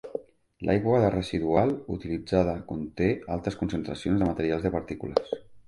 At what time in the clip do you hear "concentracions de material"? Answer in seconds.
3.63-4.67